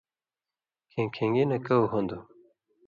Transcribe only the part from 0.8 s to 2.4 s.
کھیں کِھن٘گی نہ کؤ ہُون٘دوۡ